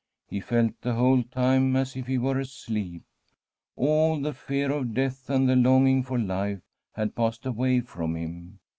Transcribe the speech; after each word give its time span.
He 0.27 0.39
felt 0.39 0.71
the 0.81 0.95
whole 0.95 1.21
time 1.21 1.75
as 1.75 1.95
if 1.95 2.07
he 2.07 2.17
were 2.17 2.39
asleep. 2.39 3.03
All 3.75 4.19
the 4.19 4.33
fear 4.33 4.71
of 4.71 4.95
death 4.95 5.29
and 5.29 5.47
the 5.47 5.55
longing 5.55 6.01
for 6.01 6.17
life 6.17 6.61
had 6.95 7.13
passed 7.13 7.45
away 7.45 7.81
from 7.81 8.15
him. 8.15 8.57